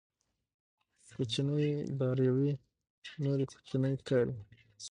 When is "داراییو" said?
1.99-2.59